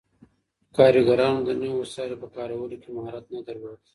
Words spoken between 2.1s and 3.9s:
په کارولو کي مهارت نه درلود.